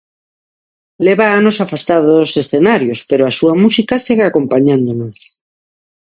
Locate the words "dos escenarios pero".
2.19-3.23